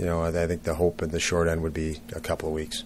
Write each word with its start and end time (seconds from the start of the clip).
you 0.00 0.06
know, 0.06 0.22
I 0.22 0.46
think 0.46 0.62
the 0.62 0.74
hope 0.74 1.02
in 1.02 1.10
the 1.10 1.20
short 1.20 1.46
end 1.46 1.62
would 1.62 1.74
be 1.74 2.00
a 2.14 2.20
couple 2.20 2.48
of 2.48 2.54
weeks. 2.54 2.84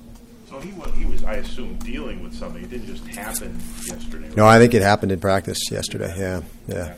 So 0.50 0.58
he 0.58 0.72
was, 0.72 0.92
he 0.94 1.04
was, 1.04 1.22
I 1.22 1.34
assume, 1.34 1.76
dealing 1.76 2.24
with 2.24 2.34
something. 2.34 2.62
It 2.62 2.70
didn't 2.70 2.88
just 2.88 3.06
happen 3.06 3.56
yesterday. 3.86 4.32
No, 4.36 4.46
I 4.46 4.58
think 4.58 4.74
it 4.74 4.82
happened 4.82 5.12
in 5.12 5.20
practice 5.20 5.70
yesterday. 5.70 6.12
Yeah, 6.18 6.42
yeah. 6.66 6.94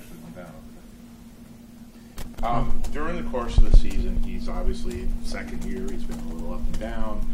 Um, 2.42 2.82
during 2.92 3.22
the 3.22 3.30
course 3.30 3.58
of 3.58 3.70
the 3.70 3.76
season, 3.76 4.22
he's 4.22 4.48
obviously 4.48 5.06
second 5.22 5.64
year. 5.64 5.86
He's 5.90 6.04
been 6.04 6.18
a 6.18 6.34
little 6.34 6.54
up 6.54 6.60
and 6.60 6.80
down. 6.80 7.26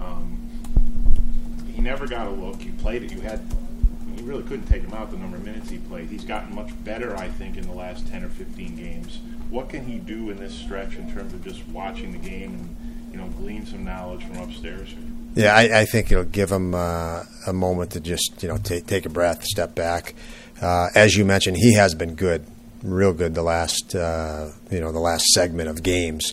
Um, 0.00 0.48
he 1.74 1.82
never 1.82 2.06
got 2.06 2.28
a 2.28 2.30
look. 2.30 2.64
You 2.64 2.72
played 2.74 3.02
it. 3.02 3.12
You 3.12 3.20
had. 3.20 3.40
Really 4.22 4.42
couldn't 4.44 4.66
take 4.66 4.82
him 4.82 4.92
out 4.94 5.10
the 5.10 5.16
number 5.16 5.36
of 5.36 5.44
minutes 5.44 5.68
he 5.68 5.78
played. 5.78 6.08
He's 6.08 6.24
gotten 6.24 6.54
much 6.54 6.70
better, 6.84 7.16
I 7.16 7.28
think, 7.28 7.56
in 7.56 7.66
the 7.66 7.72
last 7.72 8.06
ten 8.06 8.22
or 8.22 8.28
fifteen 8.28 8.76
games. 8.76 9.20
What 9.50 9.68
can 9.68 9.84
he 9.84 9.98
do 9.98 10.30
in 10.30 10.36
this 10.36 10.54
stretch 10.54 10.96
in 10.96 11.12
terms 11.12 11.34
of 11.34 11.44
just 11.44 11.66
watching 11.68 12.12
the 12.12 12.18
game 12.18 12.54
and 12.54 13.10
you 13.12 13.18
know 13.18 13.26
glean 13.38 13.66
some 13.66 13.84
knowledge 13.84 14.24
from 14.24 14.38
upstairs? 14.38 14.94
Yeah, 15.34 15.54
I, 15.54 15.80
I 15.80 15.84
think 15.86 16.12
it'll 16.12 16.24
give 16.24 16.52
him 16.52 16.74
uh, 16.74 17.24
a 17.46 17.52
moment 17.52 17.92
to 17.92 18.00
just 18.00 18.42
you 18.42 18.48
know 18.48 18.58
take 18.58 18.86
take 18.86 19.06
a 19.06 19.10
breath, 19.10 19.44
step 19.44 19.74
back. 19.74 20.14
Uh, 20.60 20.88
as 20.94 21.16
you 21.16 21.24
mentioned, 21.24 21.56
he 21.56 21.74
has 21.74 21.94
been 21.94 22.14
good, 22.14 22.46
real 22.82 23.12
good 23.12 23.34
the 23.34 23.42
last 23.42 23.94
uh, 23.94 24.50
you 24.70 24.80
know 24.80 24.92
the 24.92 25.00
last 25.00 25.26
segment 25.28 25.68
of 25.68 25.82
games. 25.82 26.32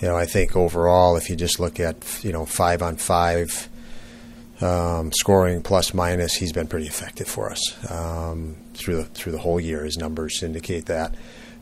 You 0.00 0.08
know, 0.08 0.16
I 0.16 0.24
think 0.24 0.56
overall, 0.56 1.16
if 1.16 1.30
you 1.30 1.36
just 1.36 1.60
look 1.60 1.78
at 1.78 2.24
you 2.24 2.32
know 2.32 2.44
five 2.44 2.82
on 2.82 2.96
five 2.96 3.68
um, 4.60 5.12
scoring 5.12 5.62
plus 5.62 5.94
minus, 5.94 6.34
he's 6.34 6.52
been 6.52 6.66
pretty 6.66 6.86
effective 6.86 7.26
for 7.26 7.50
us 7.50 7.90
um, 7.90 8.56
through 8.74 8.96
the 8.96 9.04
through 9.04 9.32
the 9.32 9.38
whole 9.38 9.60
year. 9.60 9.84
His 9.84 9.96
numbers 9.96 10.42
indicate 10.42 10.86
that. 10.86 11.14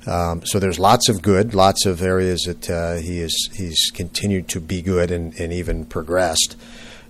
Um, 0.07 0.45
so 0.45 0.59
there's 0.59 0.79
lots 0.79 1.09
of 1.09 1.23
good, 1.23 1.55
lots 1.55 1.85
of 1.85 2.03
areas 2.03 2.43
that 2.43 2.71
uh, 2.71 2.97
he 2.97 3.21
is 3.21 3.51
he's 3.55 3.91
continued 3.93 4.49
to 4.49 4.61
be 4.61 4.81
good 4.83 5.11
and, 5.11 5.39
and 5.39 5.53
even 5.53 5.85
progressed, 5.85 6.57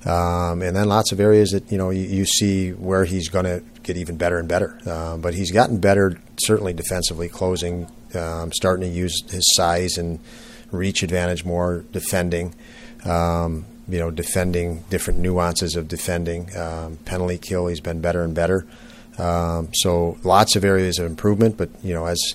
um, 0.05 0.63
and 0.63 0.75
then 0.77 0.89
lots 0.89 1.13
of 1.13 1.21
areas 1.21 1.51
that 1.51 1.71
you 1.71 1.79
know 1.79 1.91
you, 1.91 2.03
you 2.03 2.25
see 2.25 2.71
where 2.73 3.05
he's 3.05 3.29
going 3.29 3.45
to 3.45 3.63
get 3.83 3.97
even 3.97 4.17
better 4.17 4.39
and 4.39 4.49
better. 4.49 4.79
Um, 4.87 5.21
but 5.21 5.35
he's 5.35 5.53
gotten 5.53 5.79
better, 5.79 6.19
certainly 6.41 6.73
defensively, 6.73 7.29
closing, 7.29 7.91
um, 8.15 8.53
starting 8.53 8.91
to 8.91 8.95
use 8.95 9.23
his 9.31 9.45
size 9.55 9.97
and 9.97 10.19
reach 10.71 11.03
advantage 11.03 11.45
more, 11.45 11.85
defending. 11.93 12.55
Um, 13.05 13.65
you 13.89 13.99
know, 13.99 14.11
defending 14.11 14.85
different 14.91 15.21
nuances 15.21 15.77
of 15.77 15.89
defending, 15.89 16.55
um, 16.57 16.99
penalty 17.05 17.39
kill. 17.39 17.67
He's 17.67 17.81
been 17.81 18.01
better 18.01 18.23
and 18.23 18.35
better. 18.35 18.67
so 19.17 20.19
lots 20.23 20.57
of 20.57 20.65
areas 20.65 20.99
of 20.99 21.07
improvement, 21.07 21.57
but 21.57 21.71
you 21.83 21.95
know 21.95 22.07
as 22.07 22.35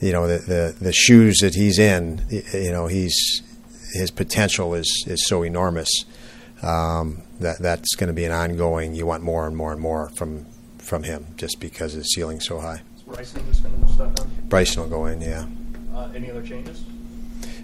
you 0.00 0.12
know 0.12 0.26
the, 0.26 0.38
the, 0.38 0.76
the 0.80 0.92
shoes 0.92 1.38
that 1.38 1.54
he's 1.54 1.78
in, 1.78 2.22
you 2.30 2.72
know 2.72 2.86
he's 2.86 3.42
his 3.92 4.10
potential 4.10 4.74
is 4.74 5.04
is 5.06 5.26
so 5.26 5.42
enormous 5.42 6.04
um, 6.62 7.22
that 7.40 7.58
that's 7.58 7.94
going 7.94 8.08
to 8.08 8.14
be 8.14 8.24
an 8.24 8.32
ongoing. 8.32 8.94
You 8.94 9.06
want 9.06 9.22
more 9.22 9.46
and 9.46 9.56
more 9.56 9.72
and 9.72 9.80
more 9.80 10.10
from 10.10 10.46
from 10.78 11.02
him 11.02 11.26
just 11.36 11.60
because 11.60 11.92
his 11.92 12.12
ceiling's 12.14 12.46
so 12.46 12.60
high. 12.60 12.82
Is 12.96 13.02
Bryson 13.02 13.46
just 13.46 13.62
going 13.62 13.80
to 13.80 13.92
step 13.92 14.20
in? 14.20 14.48
Bryson 14.48 14.82
will 14.82 14.88
go 14.88 15.06
in, 15.06 15.20
yeah. 15.20 15.46
Uh, 15.94 16.08
any 16.14 16.30
other 16.30 16.42
changes? 16.42 16.84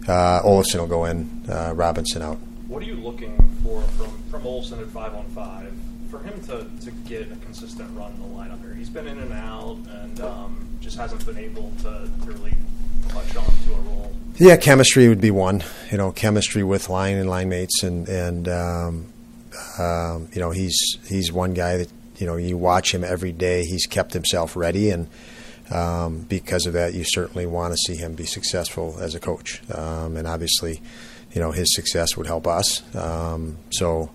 Uh, 0.06 0.41
Olofsson 0.43 0.81
will 0.81 0.87
go 0.87 1.04
in. 1.04 1.44
Uh, 1.48 1.72
Robinson 1.75 2.22
out. 2.22 2.38
What 2.68 2.82
are 2.82 2.86
you 2.86 2.96
looking 2.96 3.34
for 3.64 3.80
from 3.80 4.10
from 4.30 4.42
Olofsson 4.42 4.80
at 4.80 4.88
five 4.88 5.14
on 5.14 5.24
five 5.30 5.72
for 6.10 6.20
him 6.20 6.38
to, 6.42 6.66
to 6.84 6.90
get 7.06 7.32
a 7.32 7.36
consistent 7.36 7.88
run 7.96 8.12
in 8.12 8.20
the 8.20 8.38
lineup 8.38 8.60
here? 8.60 8.74
He's 8.74 8.90
been 8.90 9.06
in 9.06 9.18
and 9.18 9.32
out 9.32 9.78
and 10.02 10.20
um, 10.20 10.68
just 10.80 10.98
hasn't 10.98 11.24
been 11.24 11.38
able 11.38 11.72
to, 11.78 12.10
to 12.24 12.32
really 12.32 12.52
touch 13.08 13.36
on 13.36 13.46
to 13.46 13.74
a 13.74 13.80
role. 13.80 14.12
Yeah, 14.36 14.56
chemistry 14.56 15.08
would 15.08 15.20
be 15.20 15.30
one. 15.30 15.64
You 15.90 15.96
know, 15.96 16.12
chemistry 16.12 16.62
with 16.62 16.90
line 16.90 17.16
and 17.16 17.28
line 17.30 17.48
mates, 17.48 17.82
and 17.82 18.06
and 18.06 18.48
um, 18.48 19.06
um, 19.78 20.28
you 20.34 20.40
know 20.40 20.50
he's 20.50 20.98
he's 21.08 21.32
one 21.32 21.54
guy 21.54 21.78
that 21.78 21.90
you 22.18 22.26
know 22.26 22.36
you 22.36 22.58
watch 22.58 22.94
him 22.94 23.02
every 23.02 23.32
day. 23.32 23.64
He's 23.64 23.86
kept 23.86 24.12
himself 24.12 24.56
ready, 24.56 24.90
and 24.90 25.08
um, 25.70 26.20
because 26.28 26.66
of 26.66 26.74
that, 26.74 26.92
you 26.92 27.04
certainly 27.04 27.46
want 27.46 27.72
to 27.72 27.78
see 27.78 27.96
him 27.96 28.14
be 28.14 28.26
successful 28.26 28.98
as 29.00 29.14
a 29.14 29.20
coach. 29.20 29.62
Um, 29.74 30.18
and 30.18 30.28
obviously, 30.28 30.82
you 31.33 31.41
know 31.41 31.53
his 31.53 31.75
success 31.75 32.16
would 32.16 32.27
help 32.27 32.47
us. 32.47 32.83
Um, 32.94 33.59
so. 33.71 34.11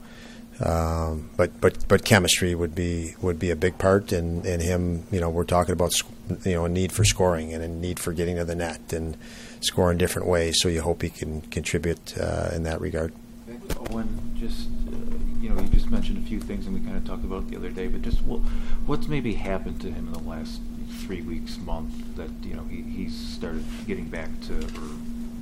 Um, 0.63 1.31
but 1.35 1.59
but 1.59 1.88
but 1.88 2.06
chemistry 2.06 2.53
would 2.53 2.75
be 2.75 3.16
would 3.24 3.40
be 3.40 3.50
a 3.50 3.56
big 3.56 3.79
part, 3.79 4.12
and, 4.12 4.46
and 4.46 4.62
him, 4.62 5.03
you 5.12 5.19
know, 5.19 5.28
we're 5.28 5.46
talking 5.46 5.74
about 5.74 5.94
you 6.46 6.53
know 6.53 6.66
a 6.66 6.69
need 6.69 6.91
for 6.91 7.03
scoring 7.03 7.51
and 7.53 7.63
a 7.63 7.68
need 7.68 8.00
for 8.00 8.13
getting 8.13 8.35
to 8.35 8.46
the 8.46 8.53
net 8.53 8.94
and 8.94 9.18
score 9.62 9.91
in 9.91 9.97
different 9.97 10.28
ways. 10.28 10.57
So 10.59 10.69
you 10.69 10.81
hope 10.81 11.01
he 11.01 11.09
can 11.09 11.41
contribute 11.41 12.16
uh, 12.19 12.51
in 12.53 12.63
that 12.63 12.79
regard. 12.81 13.13
Owen, 13.90 14.35
just 14.40 14.68
uh, 14.88 15.18
you 15.41 15.50
know, 15.50 15.59
you 15.59 15.68
just 15.69 15.90
mentioned 15.90 16.18
a 16.18 16.28
few 16.28 16.40
things, 16.40 16.66
and 16.68 16.75
we 16.75 16.85
kind 16.85 16.97
of 16.97 17.06
talked 17.06 17.24
about 17.24 17.50
the 17.50 17.57
other 17.57 17.69
day. 17.69 17.88
But 17.88 18.01
just 18.01 18.22
what, 18.22 18.40
what's 18.85 19.07
maybe 19.07 19.34
happened 19.34 19.81
to 19.81 19.91
him 19.91 20.07
in 20.07 20.13
the 20.13 20.19
last 20.19 20.62
three 21.01 21.22
weeks, 21.22 21.57
month 21.57 22.16
that 22.16 22.30
you 22.44 22.56
know 22.56 22.63
he, 22.63 22.81
he's 22.81 23.16
started 23.16 23.63
getting 23.88 24.06
back 24.06 24.30
to 24.41 24.57
or 24.57 24.90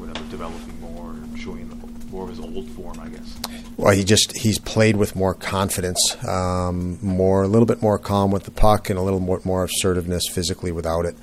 whatever, 0.02 0.28
developing 0.30 0.82
more, 0.82 1.16
showing 1.38 1.70
more 2.12 2.24
of 2.24 2.30
his 2.30 2.40
old 2.40 2.68
form, 2.72 3.00
I 3.00 3.08
guess. 3.08 3.40
Well, 3.78 3.96
he 3.96 4.04
just 4.04 4.38
he's 4.38 4.60
played 4.60 4.98
with 4.98 5.16
more 5.16 5.34
confidence, 5.34 6.18
um, 6.28 7.00
more 7.02 7.44
a 7.44 7.48
little 7.48 7.66
bit 7.66 7.82
more 7.82 7.98
calm 7.98 8.32
with 8.32 8.44
the 8.44 8.52
puck, 8.52 8.90
and 8.90 9.00
a 9.00 9.02
little 9.02 9.20
more 9.20 9.42
more 9.46 9.64
assertiveness 9.64 10.28
physically 10.30 10.72
without 10.72 11.06
it. 11.06 11.16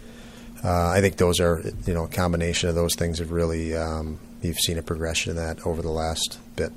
Uh, 0.65 0.89
I 0.89 1.01
think 1.01 1.17
those 1.17 1.41
are 1.41 1.63
you 1.87 1.95
know 1.95 2.05
a 2.05 2.09
combination 2.09 2.69
of 2.69 2.75
those 2.75 2.95
things 2.95 3.19
have 3.19 3.31
really 3.31 3.77
um, 3.77 4.19
you've 4.43 4.59
seen 4.59 4.79
a 4.79 4.83
progression 4.83 5.31
in 5.31 5.37
that 5.37 5.65
over 5.67 5.83
the 5.83 5.91
last 5.91 6.39
bit. 6.57 6.73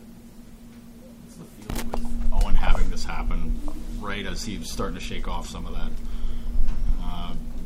What's 1.23 1.35
the 1.35 1.44
feel 1.45 1.85
with 1.91 2.34
Owen 2.34 2.56
having 2.56 2.90
this 2.90 3.06
happen 3.06 3.59
right 4.00 4.25
as 4.25 4.44
he's 4.44 4.69
starting 4.69 4.95
to 4.95 5.03
shake 5.03 5.28
off 5.28 5.47
some 5.47 5.66
of 5.66 5.73
that? 5.73 5.91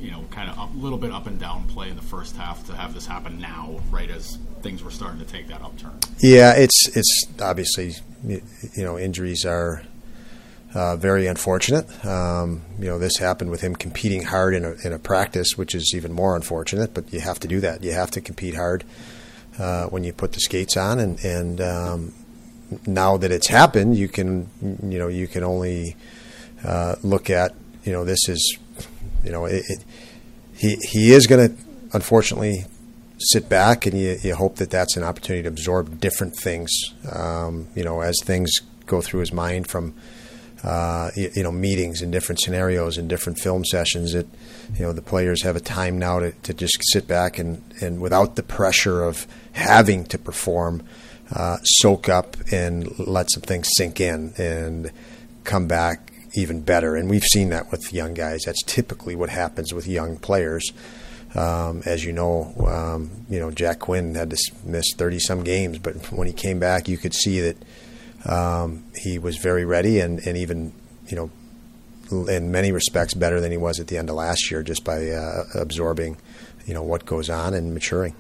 You 0.06 0.12
know, 0.12 0.24
kind 0.30 0.50
of 0.50 0.58
a 0.58 0.78
little 0.78 1.00
bit 1.00 1.12
up 1.12 1.26
and 1.26 1.40
down 1.40 1.68
play 1.68 1.90
in 1.90 1.96
the 1.96 2.02
first 2.02 2.36
half 2.36 2.64
to 2.68 2.76
have 2.76 2.94
this 2.94 3.08
happen 3.08 3.40
now, 3.40 3.80
right 3.90 4.10
as 4.10 4.38
things 4.62 4.84
were 4.84 4.92
starting 4.92 5.20
to 5.20 5.26
take 5.26 5.48
that 5.48 5.62
upturn. 5.62 5.98
Yeah, 6.20 6.54
it's 6.56 6.96
it's 6.96 7.26
obviously 7.42 7.96
you 8.24 8.42
know 8.78 9.00
injuries 9.00 9.46
are 9.46 9.82
uh, 10.76 10.96
very 10.98 11.26
unfortunate. 11.26 11.88
Um, 12.06 12.62
you 12.78 12.86
know, 12.86 13.00
this 13.00 13.18
happened 13.18 13.50
with 13.50 13.62
him 13.62 13.76
competing 13.76 14.24
hard 14.24 14.54
in 14.54 14.66
a, 14.66 14.76
in 14.84 14.94
a 14.94 15.00
practice, 15.00 15.58
which 15.58 15.74
is 15.74 15.94
even 15.96 16.12
more 16.12 16.36
unfortunate. 16.36 16.94
But 16.94 17.12
you 17.12 17.22
have 17.22 17.40
to 17.40 17.48
do 17.48 17.62
that. 17.62 17.84
You 17.84 17.94
have 17.94 18.12
to 18.12 18.22
compete 18.22 18.56
hard 18.56 18.84
uh, 19.58 19.88
when 19.88 20.04
you 20.04 20.14
put 20.14 20.34
the 20.34 20.40
skates 20.40 20.78
on, 20.78 21.00
and 21.00 21.24
and 21.24 21.62
um, 21.62 22.14
now 22.86 23.18
that 23.18 23.32
it's 23.32 23.48
happened, 23.48 23.98
you 23.98 24.08
can 24.08 24.50
you 24.62 25.00
know 25.00 25.08
you 25.08 25.28
can 25.28 25.44
only 25.44 25.96
uh, 26.64 26.96
look 27.02 27.30
at 27.30 27.56
you 27.84 27.92
know 27.92 28.04
this 28.04 28.28
is 28.28 28.58
you 29.26 29.32
know 29.32 29.46
it, 29.46 29.64
it, 29.68 29.84
he 30.56 30.78
he 30.82 31.12
is 31.12 31.28
going 31.28 31.50
to 31.50 31.64
unfortunately 31.94 32.66
sit 33.18 33.48
back 33.50 33.86
and 33.86 33.98
you, 33.98 34.18
you 34.22 34.36
hope 34.36 34.58
that 34.58 34.70
that's 34.70 34.98
an 34.98 35.04
opportunity 35.04 35.44
to 35.44 35.50
absorb 35.50 36.00
different 36.00 36.36
things. 36.36 36.72
Um, 37.12 37.68
you 37.76 37.84
know, 37.84 38.02
as 38.02 38.18
things 38.24 38.52
go 38.86 39.02
through 39.02 39.22
his 39.22 39.32
mind 39.32 39.68
from 39.68 39.96
uh, 40.64 41.12
you, 41.16 41.32
you, 41.36 41.44
know 41.44 41.52
meetings 41.52 42.02
and 42.02 42.12
different 42.12 42.40
scenarios 42.42 42.98
and 42.98 43.08
different 43.08 43.40
film 43.40 43.64
sessions 43.64 44.14
that 44.14 44.28
you 44.76 44.86
know 44.86 44.94
the 44.94 45.02
players 45.02 45.44
have 45.44 45.56
a 45.56 45.60
time 45.60 46.00
now 46.00 46.20
to, 46.20 46.32
to 46.32 46.54
just 46.54 46.78
sit 46.92 47.08
back 47.08 47.38
and, 47.38 47.62
and 47.82 48.02
without 48.02 48.36
the 48.36 48.44
pressure 48.44 49.04
of 49.04 49.28
having 49.52 50.06
to 50.06 50.18
perform 50.18 50.82
uh, 51.36 51.58
soak 51.64 52.10
up 52.10 52.36
and 52.52 52.98
let 53.00 53.30
some 53.32 53.42
things 53.42 53.70
sink 53.76 54.00
in 54.00 54.34
and 54.38 54.92
come 55.44 55.68
back 55.68 56.12
even 56.38 56.62
better 56.62 56.96
and 56.96 57.10
we've 57.10 57.24
seen 57.24 57.50
that 57.50 57.72
with 57.72 57.94
young 57.94 58.14
guys 58.14 58.42
that's 58.46 58.64
typically 58.64 59.16
what 59.16 59.30
happens 59.30 59.74
with 59.74 59.88
young 59.88 60.18
players 60.18 60.72
um, 61.36 61.84
as 61.86 62.06
you 62.06 62.14
know, 62.14 62.54
um, 62.66 63.26
you 63.30 63.42
know 63.42 63.52
Jack 63.52 63.80
Quinn 63.80 64.16
had 64.16 64.30
to 64.30 64.38
miss 64.64 64.94
thirty 64.96 65.20
some 65.20 65.44
games, 65.44 65.80
but 65.80 65.96
when 66.14 66.28
he 66.28 66.34
came 66.34 66.60
back, 66.60 66.88
you 66.88 66.98
could 66.98 67.14
see 67.14 67.42
that 67.42 67.58
um, 68.26 68.84
he 68.96 69.20
was 69.20 69.38
very 69.38 69.66
ready 69.66 70.00
and, 70.00 70.20
and 70.26 70.38
even, 70.38 70.74
you 71.08 71.16
know, 71.16 72.28
in 72.28 72.52
many 72.52 72.72
respects 72.72 73.14
better 73.14 73.40
than 73.40 73.52
he 73.52 73.58
was 73.58 73.80
at 73.80 73.88
the 73.88 73.98
end 73.98 74.10
of 74.10 74.16
last 74.16 74.50
year 74.50 74.64
just 74.64 74.84
by 74.84 75.10
uh, 75.10 75.44
absorbing, 75.56 76.18
you 76.66 76.74
know, 76.74 76.84
what 76.84 77.06
goes 77.06 77.30
on 77.30 77.54
and 77.54 77.74
maturing. 77.74 78.16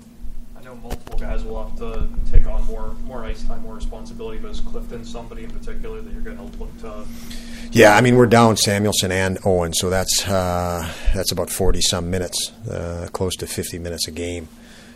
I 0.57 0.63
know 0.63 0.75
multiple 0.75 1.17
guys 1.17 1.43
will 1.43 1.63
have 1.63 1.77
to 1.79 2.07
take 2.31 2.47
on 2.47 2.65
more 2.65 2.93
more 3.05 3.23
ice 3.23 3.43
time, 3.43 3.61
more 3.61 3.75
responsibility, 3.75 4.39
but 4.39 4.51
is 4.51 4.59
Clifton 4.59 5.05
somebody 5.05 5.43
in 5.43 5.51
particular 5.51 6.01
that 6.01 6.11
you're 6.11 6.21
going 6.21 6.37
to 6.37 6.57
look 6.57 6.77
to? 6.81 7.05
Yeah, 7.71 7.95
I 7.95 8.01
mean 8.01 8.15
we're 8.15 8.25
down 8.25 8.55
Samuelsson 8.55 9.11
and 9.11 9.37
Owen, 9.45 9.73
so 9.73 9.89
that's 9.89 10.27
uh, 10.27 10.89
that's 11.13 11.31
about 11.31 11.49
forty 11.49 11.81
some 11.81 12.09
minutes, 12.09 12.51
uh, 12.69 13.09
close 13.11 13.35
to 13.37 13.47
fifty 13.47 13.79
minutes 13.79 14.07
a 14.07 14.11
game, 14.11 14.47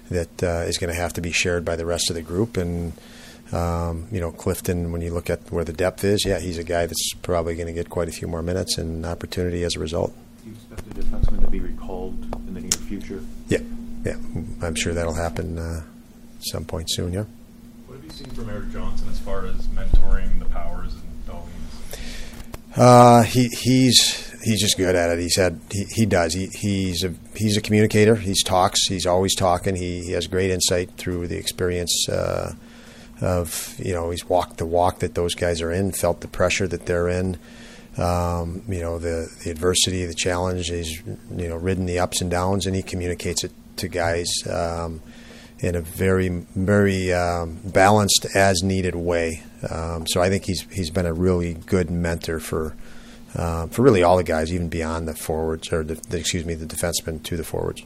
that 0.10 0.44
uh, 0.44 0.64
is 0.68 0.78
going 0.78 0.94
to 0.94 1.00
have 1.00 1.14
to 1.14 1.22
be 1.22 1.32
shared 1.32 1.66
by 1.66 1.76
the 1.76 1.86
rest 1.86 2.10
of 2.10 2.16
the 2.16 2.22
group 2.22 2.58
and 2.58 2.94
um, 3.52 4.08
you 4.12 4.20
know, 4.20 4.32
Clifton, 4.32 4.92
when 4.92 5.02
you 5.02 5.12
look 5.12 5.30
at 5.30 5.52
where 5.52 5.64
the 5.64 5.74
depth 5.74 6.04
is, 6.04 6.24
yeah, 6.26 6.40
he's 6.40 6.58
a 6.58 6.64
guy 6.64 6.86
that's 6.86 7.14
probably 7.22 7.56
going 7.56 7.68
to 7.68 7.74
get 7.74 7.90
quite 7.90 8.08
a 8.08 8.12
few 8.12 8.28
more 8.28 8.42
minutes 8.42 8.78
and 8.78 9.06
opportunity 9.06 9.64
as 9.64 9.76
a 9.76 9.80
result. 9.80 10.14
Do 10.44 10.50
you 10.50 10.56
expect 10.56 10.88
the 10.88 11.02
defenseman 11.02 11.42
to 11.42 11.50
be 11.50 11.60
recalled 11.60 12.14
in 12.48 12.54
the 12.54 12.62
near 12.62 12.72
future? 12.72 13.24
Yeah, 13.48 13.60
yeah, 14.06 14.18
I'm 14.62 14.76
sure 14.76 14.94
that'll 14.94 15.16
happen 15.16 15.58
uh, 15.58 15.82
some 16.42 16.66
point 16.66 16.92
soon. 16.92 17.14
Yeah. 17.14 17.26
What 17.88 17.96
have 17.96 18.06
you 18.06 18.12
seen 18.12 18.28
from 18.28 18.50
Erik 18.50 18.72
Johnson 18.72 19.10
as 19.10 19.20
far 19.20 19.48
as 19.48 19.56
mentoring 19.68 20.40
the 20.40 20.46
Powers 20.46 20.94
and 20.94 21.26
Dahlins? 21.28 21.98
Uh, 22.80 23.24
he 23.24 23.50
he's 23.50 24.32
he's 24.42 24.62
just 24.62 24.78
good 24.78 24.96
at 24.96 25.10
it. 25.10 25.20
He's 25.20 25.36
had 25.36 25.60
he, 25.70 25.84
he 25.90 26.06
does. 26.06 26.34
He 26.34 26.48
he's 26.48 27.04
a 27.04 27.14
he's 27.36 27.58
a 27.58 27.62
communicator. 27.62 28.16
He's 28.16 28.42
talks. 28.42 28.88
He's 28.88 29.06
always 29.06 29.36
talking. 29.36 29.76
He, 29.76 30.02
he 30.02 30.14
has 30.14 30.28
great 30.28 30.50
insight 30.50 30.92
through 30.92 31.28
the 31.28 31.38
experience. 31.38 32.08
Uh, 32.08 32.54
of 33.22 33.76
you 33.78 33.94
know 33.94 34.12
he's 34.12 34.28
walked 34.30 34.60
the 34.60 34.66
walk 34.66 35.00
that 35.00 35.14
those 35.14 35.36
guys 35.36 35.62
are 35.62 35.74
in, 35.74 35.92
felt 35.92 36.22
the 36.22 36.28
pressure 36.30 36.70
that 36.70 36.86
they're 36.86 37.10
in. 37.10 37.38
Um, 37.98 38.64
you 38.70 38.80
know 38.80 38.98
the 38.98 39.28
the 39.44 39.52
adversity, 39.52 40.06
the 40.06 40.14
challenge. 40.14 40.68
He's 40.68 41.02
you 41.06 41.50
know 41.50 41.58
ridden 41.58 41.86
the 41.86 42.00
ups 42.00 42.22
and 42.22 42.32
downs, 42.32 42.66
and 42.66 42.78
he 42.78 42.82
communicates 42.82 43.44
it 43.44 43.52
to 43.76 43.90
guys 43.90 44.30
um, 44.50 45.02
in 45.60 45.76
a 45.76 45.82
very 45.82 46.30
very 46.30 47.14
um, 47.14 47.60
balanced, 47.64 48.26
as 48.36 48.64
needed 48.64 48.96
way. 48.96 49.44
Um, 49.70 50.08
so 50.08 50.22
I 50.22 50.30
think 50.30 50.46
he's 50.46 50.66
he's 50.72 50.90
been 50.90 51.06
a 51.06 51.14
really 51.14 51.54
good 51.54 51.90
mentor 51.90 52.40
for. 52.40 52.76
Uh, 53.36 53.68
for 53.68 53.84
really 53.84 54.02
all 54.02 54.18
the 54.18 54.24
guys, 54.24 54.52
even 54.52 54.70
beyond 54.70 55.08
the 55.08 55.14
forwards, 55.14 55.72
or 55.72 55.84
the, 55.84 55.94
the, 56.10 56.18
excuse 56.18 56.44
me, 56.46 56.56
the 56.56 56.66
defensemen 56.66 57.22
to 57.22 57.38
the 57.38 57.44
forwards. 57.44 57.86